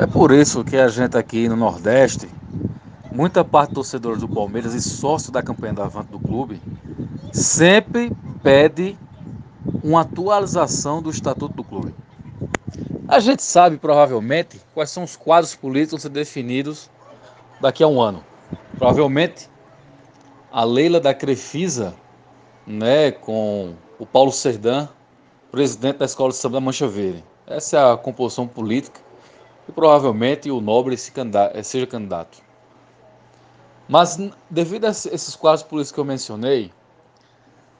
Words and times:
É 0.00 0.06
por 0.06 0.30
isso 0.30 0.62
que 0.62 0.76
a 0.76 0.86
gente 0.86 1.16
aqui 1.16 1.48
no 1.48 1.56
Nordeste, 1.56 2.28
muita 3.10 3.44
parte 3.44 3.70
dos 3.70 3.90
torcedores 3.90 4.20
do 4.20 4.28
Palmeiras 4.28 4.72
e 4.72 4.80
sócio 4.80 5.32
da 5.32 5.42
campanha 5.42 5.72
da 5.74 5.86
Avante 5.86 6.12
do 6.12 6.20
clube, 6.20 6.62
sempre 7.32 8.12
pede 8.40 8.96
uma 9.82 10.02
atualização 10.02 11.02
do 11.02 11.10
estatuto 11.10 11.52
do 11.56 11.64
clube. 11.64 11.92
A 13.08 13.18
gente 13.18 13.42
sabe 13.42 13.76
provavelmente 13.76 14.60
quais 14.72 14.88
são 14.88 15.02
os 15.02 15.16
quadros 15.16 15.56
políticos 15.56 16.04
definidos 16.04 16.88
daqui 17.60 17.82
a 17.82 17.88
um 17.88 18.00
ano. 18.00 18.22
Provavelmente 18.78 19.50
a 20.52 20.62
Leila 20.62 21.00
da 21.00 21.12
Crefisa, 21.12 21.92
né, 22.64 23.10
com 23.10 23.74
o 23.98 24.06
Paulo 24.06 24.30
Serdã, 24.30 24.86
presidente 25.50 25.96
da 25.96 26.04
Escola 26.04 26.30
de 26.30 26.36
Samba 26.36 26.58
da 26.58 26.60
Mancha 26.60 26.86
Verde. 26.86 27.24
Essa 27.48 27.78
é 27.78 27.92
a 27.92 27.96
composição 27.96 28.46
política 28.46 29.07
e 29.68 29.72
provavelmente 29.72 30.50
o 30.50 30.60
Nobre 30.60 30.96
candidato, 31.12 31.62
seja 31.62 31.86
candidato. 31.86 32.38
Mas 33.88 34.18
devido 34.48 34.86
a 34.86 34.90
esses 34.90 35.36
quadros 35.36 35.62
políticos 35.62 35.92
que 35.92 36.00
eu 36.00 36.04
mencionei, 36.04 36.72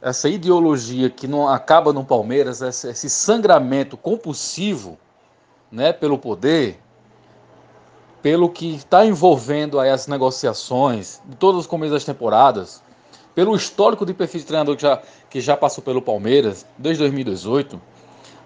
essa 0.00 0.28
ideologia 0.28 1.10
que 1.10 1.26
não 1.26 1.48
acaba 1.48 1.92
no 1.92 2.04
Palmeiras, 2.04 2.60
esse 2.62 3.10
sangramento 3.10 3.96
compulsivo 3.96 4.98
né, 5.70 5.92
pelo 5.92 6.18
poder, 6.18 6.80
pelo 8.22 8.48
que 8.48 8.76
está 8.76 9.04
envolvendo 9.04 9.78
aí 9.78 9.90
as 9.90 10.06
negociações 10.06 11.20
de 11.24 11.36
todas 11.36 11.62
as 11.62 11.66
começos 11.66 11.94
das 11.94 12.04
temporadas, 12.04 12.82
pelo 13.34 13.54
histórico 13.54 14.04
de 14.04 14.14
perfil 14.14 14.40
de 14.40 14.46
treinador 14.46 14.76
que 14.76 14.82
já, 14.82 15.02
que 15.28 15.40
já 15.40 15.56
passou 15.56 15.82
pelo 15.82 16.02
Palmeiras 16.02 16.66
desde 16.76 17.02
2018, 17.02 17.80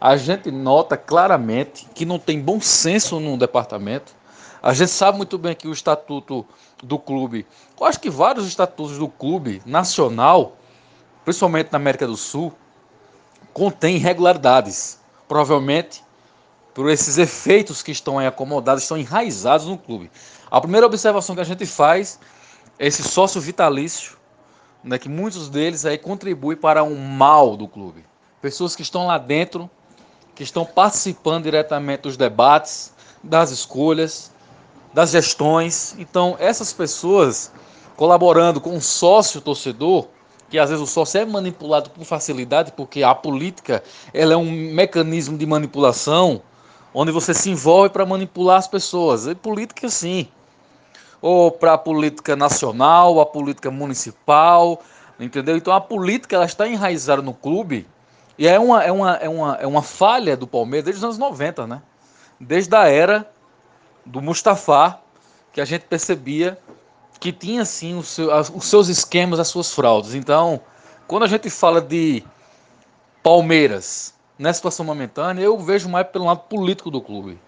a 0.05 0.17
gente 0.17 0.51
nota 0.51 0.97
claramente 0.97 1.87
que 1.95 2.05
não 2.05 2.19
tem 2.19 2.41
bom 2.41 2.61
senso 2.61 3.21
no 3.21 3.39
departamento. 3.39 4.13
A 4.61 4.75
gente 4.75 4.91
sabe 4.91 5.17
muito 5.17 5.39
bem 5.39 5.55
que 5.55 5.69
o 5.69 5.73
estatuto 5.73 6.45
do 6.83 6.99
clube, 6.99 7.47
eu 7.81 7.87
acho 7.87 8.01
que 8.01 8.11
vários 8.11 8.49
estatutos 8.49 8.99
do 8.99 9.07
clube 9.07 9.63
nacional, 9.65 10.57
principalmente 11.25 11.71
na 11.71 11.77
América 11.77 12.05
do 12.05 12.17
Sul, 12.17 12.53
contém 13.55 13.95
irregularidades. 13.95 14.99
Provavelmente 15.29 16.03
por 16.75 16.91
esses 16.91 17.17
efeitos 17.17 17.81
que 17.81 17.93
estão 17.93 18.19
aí 18.19 18.27
acomodados, 18.27 18.83
estão 18.83 18.99
enraizados 18.99 19.69
no 19.69 19.79
clube. 19.79 20.11
A 20.51 20.61
primeira 20.61 20.85
observação 20.85 21.37
que 21.37 21.43
a 21.43 21.45
gente 21.45 21.65
faz 21.65 22.19
é 22.77 22.89
esse 22.89 23.05
sócio 23.05 23.41
vitalício, 23.41 24.17
né, 24.83 24.99
que 24.99 25.09
muitos 25.09 25.49
deles 25.49 25.87
aí 25.87 25.97
contribuem 25.97 26.57
para 26.57 26.83
um 26.83 26.97
mal 26.97 27.57
do 27.57 27.69
clube. 27.69 28.05
Pessoas 28.41 28.75
que 28.75 28.83
estão 28.83 29.07
lá 29.07 29.17
dentro, 29.17 29.71
que 30.35 30.43
estão 30.43 30.65
participando 30.65 31.45
diretamente 31.45 32.03
dos 32.03 32.17
debates, 32.17 32.93
das 33.23 33.51
escolhas, 33.51 34.31
das 34.93 35.11
gestões. 35.11 35.95
Então, 35.99 36.37
essas 36.39 36.73
pessoas 36.73 37.53
colaborando 37.97 38.61
com 38.61 38.71
um 38.71 38.81
sócio 38.81 39.41
torcedor, 39.41 40.07
que 40.51 40.59
às 40.59 40.71
vezes 40.71 40.83
o 40.83 40.87
sócio 40.87 41.21
é 41.21 41.25
manipulado 41.25 41.91
por 41.91 42.05
facilidade, 42.05 42.73
porque 42.73 43.03
a 43.03 43.15
política 43.15 43.83
ela 44.13 44.35
é 44.35 44.37
um 44.37 44.51
mecanismo 44.51 45.39
de 45.39 45.47
manipulação 45.47 46.43
onde 46.95 47.11
você 47.11 47.33
se 47.33 47.51
envolve 47.51 47.91
para 47.91 48.05
manipular 48.05 48.59
as 48.59 48.69
pessoas. 48.69 49.27
E 49.27 49.35
política, 49.35 49.89
sim. 49.89 50.29
Ou 51.21 51.51
para 51.51 51.75
a 51.75 51.79
política 51.79 52.37
nacional, 52.37 53.21
a 53.21 53.27
política 53.27 53.71
municipal, 53.71 54.83
entendeu? 55.19 55.57
Então 55.57 55.73
a 55.73 55.81
política 55.81 56.37
ela 56.37 56.45
está 56.45 56.69
enraizada 56.69 57.23
no 57.23 57.33
clube 57.33 57.87
e 58.39 58.49
é 58.49 58.59
uma, 58.59 58.83
é 58.83 58.91
uma, 58.91 59.15
é 59.17 59.29
uma, 59.29 59.55
é 59.57 59.67
uma 59.67 59.83
falha 59.83 60.37
do 60.37 60.47
Palmeiras 60.47 60.85
desde 60.85 60.99
os 60.99 61.05
anos 61.05 61.19
90, 61.19 61.67
né? 61.67 61.83
Desde 62.41 62.75
a 62.75 62.89
era 62.89 63.31
do 64.05 64.21
Mustafa, 64.21 64.99
que 65.53 65.61
a 65.61 65.65
gente 65.65 65.83
percebia 65.83 66.59
que 67.21 67.33
tinha 67.33 67.65
sim 67.65 67.97
os, 67.97 68.19
os 68.19 68.65
seus 68.65 68.89
esquemas, 68.89 69.39
as 69.39 69.49
suas 69.49 69.73
fraudes. 69.73 70.15
Então, 70.15 70.61
quando 71.07 71.23
a 71.23 71.29
gente 71.29 71.49
fala 71.51 71.81
de 71.81 72.25
Palmeiras, 73.23 74.15
nessa 74.39 74.57
situação 74.57 74.85
momentânea, 74.85 75.43
eu 75.43 75.57
vejo 75.59 75.89
mais 75.89 76.07
pelo 76.09 76.25
lado 76.25 76.41
político 76.49 76.91
do 76.91 77.01
clube. 77.01 77.39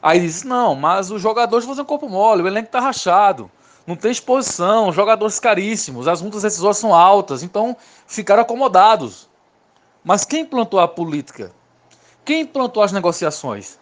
Aí 0.00 0.20
diz, 0.20 0.44
não, 0.44 0.74
mas 0.74 1.10
os 1.10 1.20
jogadores 1.20 1.66
fazem 1.66 1.84
corpo 1.84 2.08
mole, 2.08 2.42
o 2.42 2.46
elenco 2.46 2.70
tá 2.70 2.80
rachado, 2.80 3.50
não 3.86 3.96
tem 3.96 4.10
exposição, 4.10 4.92
jogadores 4.92 5.38
caríssimos, 5.38 6.08
as 6.08 6.22
multas 6.22 6.42
decisórias 6.42 6.78
são 6.78 6.94
altas, 6.94 7.42
então 7.42 7.76
ficaram 8.06 8.42
acomodados. 8.42 9.25
Mas 10.06 10.24
quem 10.24 10.42
implantou 10.42 10.78
a 10.78 10.86
política? 10.86 11.50
Quem 12.24 12.42
implantou 12.42 12.80
as 12.80 12.92
negociações? 12.92 13.76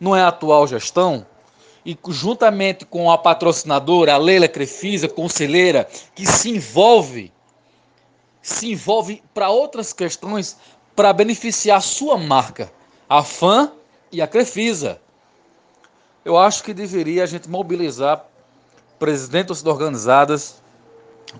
Não 0.00 0.16
é 0.16 0.22
a 0.22 0.28
atual 0.28 0.66
gestão? 0.66 1.26
E 1.84 1.96
juntamente 2.08 2.86
com 2.86 3.10
a 3.10 3.18
patrocinadora, 3.18 4.14
a 4.14 4.16
Leila 4.16 4.48
Crefisa, 4.48 5.06
conselheira, 5.10 5.86
que 6.14 6.24
se 6.24 6.48
envolve, 6.48 7.30
se 8.40 8.72
envolve 8.72 9.22
para 9.34 9.50
outras 9.50 9.92
questões 9.92 10.56
para 10.96 11.12
beneficiar 11.12 11.76
a 11.76 11.82
sua 11.82 12.16
marca, 12.16 12.72
a 13.06 13.22
FAM 13.22 13.70
e 14.10 14.22
a 14.22 14.26
Crefisa. 14.26 14.98
Eu 16.24 16.38
acho 16.38 16.64
que 16.64 16.72
deveria 16.72 17.24
a 17.24 17.26
gente 17.26 17.46
mobilizar 17.46 18.24
presidentes 18.98 19.62
organizadas, 19.66 20.62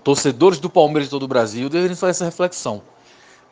torcedores 0.03 0.59
do 0.59 0.69
Palmeiras 0.69 1.05
de 1.05 1.09
todo 1.09 1.23
o 1.23 1.27
Brasil, 1.27 1.67
deveriam 1.67 1.97
fazer 1.97 2.11
essa 2.11 2.25
reflexão. 2.25 2.83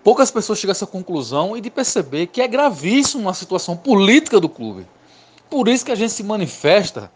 Poucas 0.07 0.31
pessoas 0.31 0.57
chegam 0.57 0.72
a 0.72 0.78
essa 0.78 0.88
conclusão 0.88 1.57
e 1.57 1.59
de 1.59 1.69
perceber 1.69 2.28
que 2.28 2.41
é 2.41 2.47
gravíssima 2.47 3.29
a 3.29 3.34
situação 3.34 3.75
política 3.75 4.40
do 4.40 4.47
clube. 4.47 4.88
Por 5.50 5.68
isso 5.68 5.84
que 5.84 5.91
a 5.91 5.95
gente 5.95 6.13
se 6.13 6.23
manifesta 6.23 7.12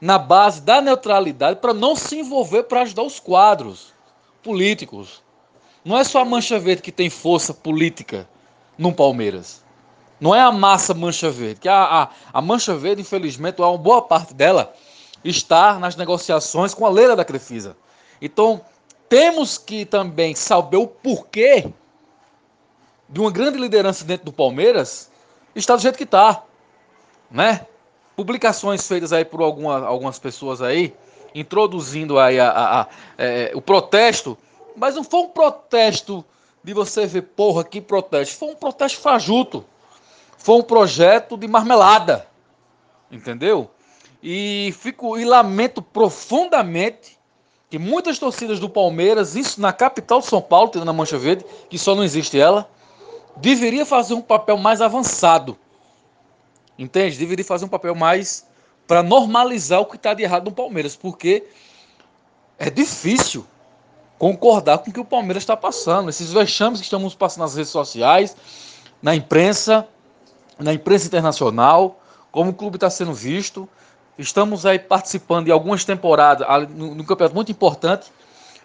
na 0.00 0.16
base 0.16 0.60
da 0.60 0.80
neutralidade 0.80 1.58
para 1.58 1.74
não 1.74 1.96
se 1.96 2.20
envolver 2.20 2.62
para 2.62 2.82
ajudar 2.82 3.02
os 3.02 3.18
quadros 3.18 3.92
políticos. 4.44 5.20
Não 5.84 5.98
é 5.98 6.04
só 6.04 6.20
a 6.20 6.24
Mancha 6.24 6.56
Verde 6.56 6.82
que 6.82 6.92
tem 6.92 7.10
força 7.10 7.52
política 7.52 8.28
no 8.78 8.92
Palmeiras. 8.92 9.64
Não 10.20 10.32
é 10.32 10.40
a 10.40 10.52
massa 10.52 10.94
Mancha 10.94 11.32
Verde, 11.32 11.58
que 11.62 11.68
a, 11.68 11.82
a, 11.82 12.10
a 12.32 12.40
Mancha 12.40 12.76
Verde, 12.76 13.02
infelizmente, 13.02 13.60
uma 13.60 13.76
boa 13.76 14.02
parte 14.02 14.34
dela 14.34 14.72
está 15.24 15.80
nas 15.80 15.96
negociações 15.96 16.74
com 16.74 16.86
a 16.86 16.90
Leila 16.90 17.16
da 17.16 17.24
Crefisa. 17.24 17.76
Então, 18.22 18.60
temos 19.08 19.58
que 19.58 19.84
também 19.84 20.36
saber 20.36 20.76
o 20.76 20.86
porquê 20.86 21.72
de 23.10 23.20
uma 23.20 23.30
grande 23.30 23.58
liderança 23.58 24.04
dentro 24.04 24.26
do 24.26 24.32
Palmeiras 24.32 25.10
está 25.54 25.76
do 25.76 25.82
jeito 25.82 25.98
que 25.98 26.04
está, 26.04 26.42
né? 27.30 27.66
Publicações 28.16 28.86
feitas 28.86 29.12
aí 29.12 29.24
por 29.24 29.42
alguma, 29.42 29.84
algumas 29.84 30.18
pessoas 30.18 30.62
aí, 30.62 30.94
introduzindo 31.34 32.18
aí 32.18 32.38
a, 32.40 32.50
a, 32.50 32.80
a 32.82 32.88
é, 33.18 33.52
o 33.54 33.60
protesto 33.60 34.38
mas 34.76 34.94
não 34.94 35.04
foi 35.04 35.20
um 35.20 35.28
protesto 35.28 36.24
de 36.62 36.72
você 36.72 37.06
ver, 37.06 37.22
porra, 37.22 37.64
que 37.64 37.80
protesto. 37.80 38.38
Foi 38.38 38.48
um 38.48 38.54
protesto 38.54 38.98
fajuto. 38.98 39.64
Foi 40.38 40.56
um 40.56 40.62
projeto 40.62 41.36
de 41.36 41.46
marmelada. 41.46 42.26
Entendeu? 43.10 43.70
E 44.22 44.74
fico 44.78 45.18
e 45.18 45.24
lamento 45.24 45.82
profundamente 45.82 47.18
que 47.68 47.78
muitas 47.78 48.18
torcidas 48.18 48.58
do 48.58 48.68
Palmeiras, 48.68 49.36
isso 49.36 49.60
na 49.60 49.72
capital 49.72 50.20
de 50.20 50.26
São 50.26 50.42
Paulo, 50.42 50.72
na 50.84 50.92
Mancha 50.92 51.18
Verde, 51.18 51.44
que 51.68 51.78
só 51.78 51.94
não 51.94 52.02
existe 52.02 52.38
ela, 52.38 52.68
deveria 53.40 53.86
fazer 53.86 54.14
um 54.14 54.22
papel 54.22 54.56
mais 54.56 54.80
avançado. 54.80 55.58
Entende? 56.78 57.18
Deveria 57.18 57.44
fazer 57.44 57.64
um 57.64 57.68
papel 57.68 57.94
mais 57.94 58.46
para 58.86 59.02
normalizar 59.02 59.80
o 59.80 59.86
que 59.86 59.96
está 59.96 60.14
de 60.14 60.22
errado 60.22 60.44
no 60.44 60.52
Palmeiras, 60.52 60.96
porque 60.96 61.44
é 62.58 62.68
difícil 62.68 63.46
concordar 64.18 64.78
com 64.78 64.90
o 64.90 64.92
que 64.92 65.00
o 65.00 65.04
Palmeiras 65.04 65.42
está 65.42 65.56
passando. 65.56 66.10
Esses 66.10 66.32
vexames 66.32 66.80
que 66.80 66.84
estamos 66.84 67.14
passando 67.14 67.42
nas 67.42 67.54
redes 67.54 67.70
sociais, 67.70 68.36
na 69.02 69.14
imprensa, 69.14 69.86
na 70.58 70.74
imprensa 70.74 71.06
internacional, 71.06 72.00
como 72.30 72.50
o 72.50 72.54
clube 72.54 72.76
está 72.76 72.90
sendo 72.90 73.14
visto. 73.14 73.68
Estamos 74.18 74.66
aí 74.66 74.78
participando 74.78 75.46
de 75.46 75.52
algumas 75.52 75.84
temporadas 75.84 76.46
no, 76.70 77.04
campeonato 77.04 77.34
muito 77.34 77.50
importante. 77.50 78.12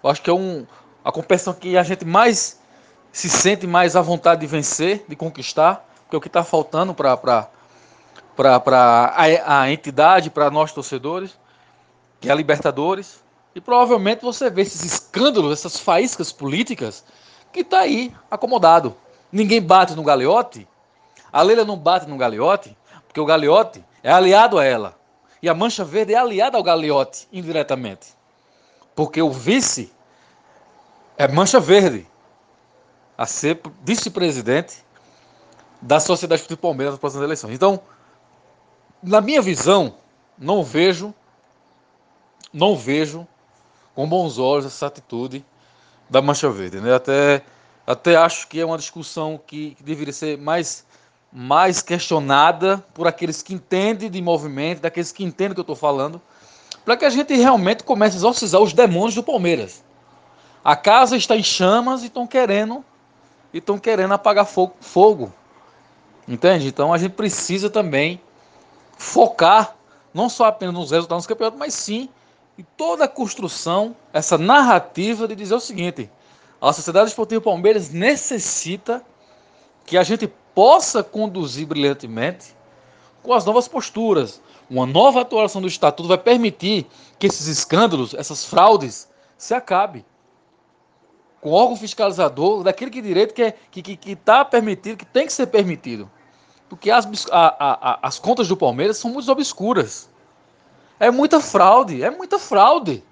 Eu 0.03 0.09
acho 0.09 0.21
que 0.21 0.29
é 0.29 0.33
um, 0.33 0.65
a 1.03 1.11
competição 1.11 1.53
que 1.53 1.77
a 1.77 1.83
gente 1.83 2.03
mais 2.03 2.59
se 3.15 3.29
sente 3.29 3.65
mais 3.65 3.95
à 3.95 4.01
vontade 4.01 4.41
de 4.41 4.47
vencer, 4.47 5.05
de 5.07 5.15
conquistar, 5.15 5.87
porque 6.03 6.17
é 6.17 6.17
o 6.17 6.21
que 6.21 6.27
está 6.27 6.43
faltando 6.43 6.93
para 6.93 7.49
a, 8.37 9.61
a 9.61 9.71
entidade, 9.71 10.29
para 10.29 10.51
nós 10.51 10.73
torcedores, 10.73 11.39
que 12.19 12.27
é 12.27 12.33
a 12.33 12.35
Libertadores. 12.35 13.23
E 13.55 13.61
provavelmente 13.61 14.21
você 14.21 14.49
vê 14.49 14.63
esses 14.63 14.83
escândalos, 14.83 15.53
essas 15.53 15.79
faíscas 15.79 16.33
políticas, 16.33 17.05
que 17.53 17.61
está 17.61 17.79
aí 17.79 18.13
acomodado. 18.29 18.93
Ninguém 19.31 19.61
bate 19.61 19.95
no 19.95 20.03
galeote. 20.03 20.67
A 21.31 21.41
Leila 21.41 21.63
não 21.63 21.77
bate 21.77 22.09
no 22.09 22.17
galeote, 22.17 22.77
porque 23.07 23.21
o 23.21 23.25
galeote 23.25 23.81
é 24.03 24.11
aliado 24.11 24.59
a 24.59 24.65
ela. 24.65 24.93
E 25.41 25.47
a 25.47 25.53
Mancha 25.53 25.85
Verde 25.85 26.13
é 26.13 26.17
aliada 26.17 26.57
ao 26.57 26.63
galeote, 26.63 27.29
indiretamente. 27.31 28.07
Porque 28.93 29.21
o 29.21 29.31
vice 29.31 29.89
é 31.17 31.29
Mancha 31.29 31.61
Verde, 31.61 32.05
a 33.17 33.25
ser 33.25 33.61
vice-presidente 33.83 34.83
da 35.81 35.99
Sociedade 35.99 36.47
de 36.47 36.57
Palmeiras 36.57 36.93
nas 36.93 36.99
próximas 36.99 37.23
eleições. 37.23 37.53
Então, 37.53 37.79
na 39.01 39.21
minha 39.21 39.41
visão, 39.41 39.95
não 40.37 40.63
vejo, 40.63 41.13
não 42.51 42.75
vejo 42.75 43.27
com 43.93 44.07
bons 44.07 44.37
olhos 44.37 44.65
essa 44.65 44.87
atitude 44.87 45.45
da 46.09 46.21
Mancha 46.21 46.49
Verde. 46.49 46.81
Né? 46.81 46.93
Até, 46.93 47.41
até 47.85 48.15
acho 48.15 48.47
que 48.47 48.59
é 48.59 48.65
uma 48.65 48.77
discussão 48.77 49.39
que, 49.45 49.75
que 49.75 49.83
deveria 49.83 50.13
ser 50.13 50.37
mais, 50.37 50.85
mais 51.31 51.81
questionada 51.81 52.83
por 52.93 53.07
aqueles 53.07 53.41
que 53.41 53.53
entendem 53.53 54.09
de 54.09 54.21
movimento, 54.21 54.81
daqueles 54.81 55.11
que 55.11 55.23
entendem 55.23 55.49
do 55.49 55.55
que 55.55 55.61
eu 55.61 55.73
estou 55.73 55.75
falando, 55.75 56.21
para 56.83 56.97
que 56.97 57.05
a 57.05 57.09
gente 57.09 57.33
realmente 57.33 57.83
comece 57.83 58.15
a 58.15 58.19
exorcizar 58.19 58.61
os 58.61 58.73
demônios 58.73 59.15
do 59.15 59.23
Palmeiras. 59.23 59.83
A 60.63 60.75
casa 60.75 61.15
está 61.15 61.35
em 61.35 61.43
chamas 61.43 62.03
e 62.03 62.07
estão 62.07 62.27
querendo 62.27 62.83
e 63.55 63.59
estão 63.59 63.79
querendo 63.79 64.13
apagar 64.13 64.45
fogo, 64.45 64.75
fogo. 64.81 65.33
Entende? 66.27 66.67
Então 66.67 66.91
a 66.91 66.97
gente 66.97 67.13
precisa 67.13 67.69
também 67.69 68.19
focar 68.97 69.77
não 70.13 70.27
só 70.27 70.45
apenas 70.45 70.75
nos 70.75 70.91
resultados 70.91 71.23
do 71.23 71.29
campeonato, 71.29 71.57
mas 71.57 71.73
sim 71.73 72.09
em 72.59 72.65
toda 72.75 73.05
a 73.05 73.07
construção, 73.07 73.95
essa 74.11 74.37
narrativa 74.37 75.25
de 75.25 75.35
dizer 75.35 75.55
o 75.55 75.59
seguinte: 75.61 76.09
a 76.59 76.73
Sociedade 76.73 77.07
Esportiva 77.07 77.39
Palmeiras 77.39 77.91
necessita 77.91 79.01
que 79.85 79.97
a 79.97 80.03
gente 80.03 80.27
possa 80.53 81.01
conduzir 81.01 81.65
brilhantemente 81.65 82.53
com 83.23 83.33
as 83.33 83.45
novas 83.45 83.69
posturas. 83.69 84.41
Uma 84.69 84.85
nova 84.85 85.21
atuação 85.21 85.61
do 85.61 85.67
Estatuto 85.67 86.09
vai 86.09 86.17
permitir 86.17 86.87
que 87.17 87.27
esses 87.27 87.47
escândalos, 87.47 88.13
essas 88.13 88.43
fraudes, 88.43 89.07
se 89.37 89.53
acabem. 89.53 90.03
Com 91.45 91.51
órgão 91.51 91.77
fiscalizador, 91.77 92.63
daquele 92.63 92.89
que 92.89 92.99
direito 92.99 93.31
que 93.31 93.43
está 93.43 93.55
é, 93.55 93.69
que, 93.69 93.95
que 93.95 94.15
tá 94.15 94.43
permitido, 94.43 94.97
que 94.97 95.05
tem 95.05 95.27
que 95.27 95.31
ser 95.31 95.45
permitido. 95.45 96.09
Porque 96.67 96.89
as, 96.89 97.07
a, 97.31 97.91
a, 97.91 97.99
as 98.01 98.17
contas 98.17 98.47
do 98.47 98.57
Palmeiras 98.57 98.97
são 98.97 99.11
muito 99.11 99.31
obscuras. 99.31 100.09
É 100.99 101.11
muita 101.11 101.39
fraude, 101.39 102.01
é 102.01 102.09
muita 102.09 102.39
fraude. 102.39 103.03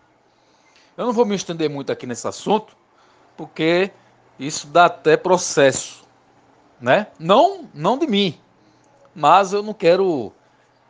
Eu 0.97 1.05
não 1.05 1.13
vou 1.13 1.27
me 1.27 1.35
estender 1.35 1.69
muito 1.69 1.91
aqui 1.91 2.07
nesse 2.07 2.27
assunto, 2.27 2.75
porque 3.37 3.91
isso 4.39 4.65
dá 4.65 4.85
até 4.85 5.15
processo, 5.15 6.03
né? 6.81 7.05
Não, 7.19 7.69
não 7.71 7.99
de 7.99 8.07
mim, 8.07 8.39
mas 9.13 9.53
eu 9.53 9.61
não 9.61 9.75
quero 9.75 10.33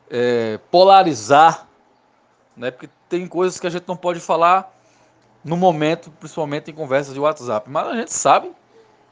é, 0.09 0.61
polarizar, 0.71 1.67
né? 2.55 2.71
Porque 2.71 2.89
tem 3.09 3.27
coisas 3.27 3.59
que 3.59 3.67
a 3.67 3.69
gente 3.69 3.83
não 3.85 3.97
pode 3.97 4.21
falar 4.21 4.72
no 5.43 5.57
momento, 5.57 6.09
principalmente 6.11 6.71
em 6.71 6.73
conversas 6.73 7.13
de 7.13 7.19
WhatsApp. 7.19 7.69
Mas 7.69 7.87
a 7.87 7.95
gente 7.95 8.13
sabe 8.13 8.51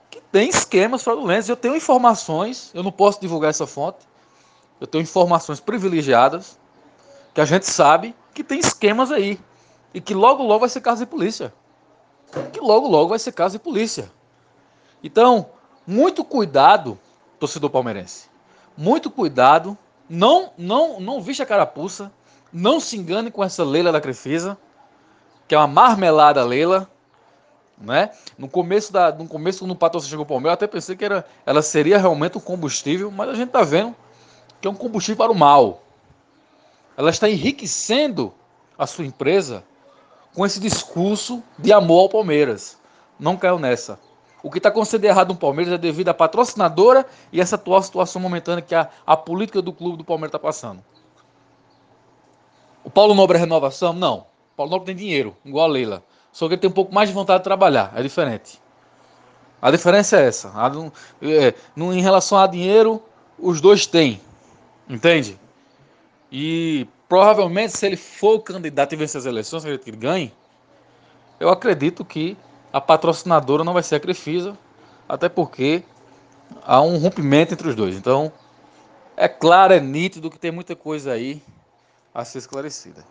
que 0.10 0.22
tem 0.32 0.50
esquemas 0.50 1.04
fraudulentos. 1.04 1.50
Eu 1.50 1.58
tenho 1.58 1.76
informações, 1.76 2.72
eu 2.74 2.84
não 2.84 2.92
posso 2.92 3.20
divulgar 3.20 3.50
essa 3.50 3.68
fonte. 3.68 4.00
Eu 4.80 4.88
tenho 4.88 5.02
informações 5.02 5.60
privilegiadas 5.60 6.58
que 7.34 7.42
a 7.42 7.46
gente 7.46 7.66
sabe 7.66 8.16
que 8.34 8.44
tem 8.44 8.60
esquemas 8.60 9.12
aí 9.12 9.40
e 9.94 10.02
que 10.02 10.14
logo 10.14 10.44
logo 10.44 10.62
vai 10.62 10.70
ser 10.70 10.82
caso 10.82 11.02
de 11.02 11.06
polícia. 11.06 11.54
Que 12.54 12.60
logo 12.60 12.88
logo 12.88 13.10
vai 13.10 13.20
ser 13.20 13.34
caso 13.34 13.58
de 13.58 13.60
polícia. 13.60 14.12
Então, 15.04 15.50
muito 15.86 16.24
cuidado, 16.24 16.98
torcedor 17.40 17.70
palmeirense. 17.70 18.30
Muito 18.78 19.12
cuidado, 19.12 19.78
não 20.10 20.52
não 20.58 21.00
não 21.00 21.22
vixe 21.22 21.44
a 21.44 21.46
carapuça, 21.46 22.12
não 22.52 22.80
se 22.80 22.98
engane 22.98 23.30
com 23.30 23.44
essa 23.44 23.64
Leila 23.64 23.92
da 23.92 24.02
Crefisa, 24.02 24.58
que 25.52 25.56
é 25.56 25.58
uma 25.58 25.68
marmelada 25.68 26.46
Leila 26.46 26.90
né? 27.78 28.12
No 28.38 28.48
começo 28.48 28.94
da, 28.94 29.12
no 29.12 29.28
começo 29.28 29.60
quando 29.60 29.72
o 29.72 29.76
patrocínio 29.76 30.12
chegou 30.12 30.26
para 30.26 30.32
o 30.32 30.36
Palmeiras, 30.36 30.52
eu 30.52 30.66
até 30.66 30.68
pensei 30.68 30.96
que 30.96 31.04
era, 31.04 31.26
ela 31.46 31.62
seria 31.62 31.98
realmente 31.98 32.38
um 32.38 32.42
combustível, 32.42 33.12
mas 33.12 33.28
a 33.28 33.34
gente 33.34 33.48
está 33.48 33.62
vendo 33.62 33.94
que 34.62 34.68
é 34.70 34.72
um 34.72 34.76
combustível 34.76 35.18
para 35.18 35.30
o 35.30 35.36
mal. 35.36 35.82
Ela 36.96 37.10
está 37.10 37.30
enriquecendo 37.30 38.34
a 38.80 38.88
sua 38.88 39.06
empresa 39.06 39.62
com 40.34 40.46
esse 40.46 40.58
discurso 40.58 41.44
de 41.60 41.74
amor 41.74 42.04
ao 42.04 42.10
Palmeiras. 42.10 42.78
Não 43.20 43.36
caiu 43.36 43.60
nessa. 43.60 44.00
O 44.42 44.50
que 44.50 44.58
está 44.58 44.70
acontecendo 44.70 45.04
errado 45.04 45.34
no 45.34 45.36
Palmeiras 45.36 45.74
é 45.74 45.78
devido 45.78 46.08
à 46.08 46.14
patrocinadora 46.14 47.06
e 47.30 47.42
essa 47.42 47.56
atual 47.56 47.84
situação 47.84 48.22
momentânea 48.22 48.62
que 48.62 48.74
a, 48.74 48.90
a 49.06 49.18
política 49.18 49.62
do 49.62 49.74
clube 49.74 49.98
do 49.98 50.06
Palmeiras 50.06 50.30
está 50.30 50.40
passando. 50.40 50.82
O 52.86 52.90
Paulo 52.90 53.14
Nobre 53.14 53.36
é 53.36 53.42
renovação? 53.42 53.92
Não. 53.92 54.31
Nobre 54.68 54.86
tem 54.86 54.96
dinheiro, 54.96 55.36
igual 55.44 55.66
a 55.66 55.70
Leila. 55.70 56.04
Só 56.32 56.48
que 56.48 56.54
ele 56.54 56.62
tem 56.62 56.70
um 56.70 56.74
pouco 56.74 56.94
mais 56.94 57.10
de 57.10 57.16
vontade 57.16 57.40
de 57.40 57.44
trabalhar. 57.44 57.92
É 57.96 58.02
diferente. 58.02 58.60
A 59.62 59.70
diferença 59.70 60.20
é 60.20 60.28
essa. 60.28 60.50
A, 60.56 60.72
é, 61.22 61.54
em 61.78 62.02
relação 62.02 62.38
a 62.38 62.48
dinheiro, 62.48 63.02
os 63.38 63.62
dois 63.62 63.86
têm. 63.86 64.20
Entende? 64.90 65.40
E 66.32 66.88
provavelmente, 67.08 67.78
se 67.78 67.86
ele 67.86 67.98
for 67.98 68.40
candidato 68.40 68.94
e 68.94 68.96
vencer 68.96 69.20
as 69.20 69.26
eleições, 69.26 69.64
que 69.64 69.90
ele 69.90 69.98
ganhe, 69.98 70.34
eu 71.40 71.50
acredito 71.50 72.06
que 72.06 72.38
a 72.72 72.80
patrocinadora 72.80 73.64
não 73.64 73.74
vai 73.74 73.84
ser 73.84 73.96
a 73.96 74.00
Crefisa, 74.00 74.58
até 75.08 75.28
porque 75.28 75.84
há 76.64 76.82
um 76.82 76.98
rompimento 76.98 77.54
entre 77.54 77.68
os 77.68 77.76
dois. 77.76 77.96
Então, 77.96 78.32
é 79.18 79.28
claro, 79.28 79.74
é 79.74 79.80
nítido 79.80 80.30
que 80.30 80.40
tem 80.40 80.52
muita 80.52 80.76
coisa 80.76 81.12
aí 81.12 81.42
a 82.14 82.24
ser 82.24 82.40
esclarecida. 82.40 83.04